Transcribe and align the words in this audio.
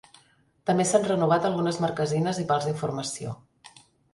També 0.69 0.85
s’han 0.91 1.05
renovat 1.09 1.45
algunes 1.51 1.79
marquesines 1.85 2.43
i 2.45 2.49
pals 2.53 2.67
d’informació. 2.71 3.37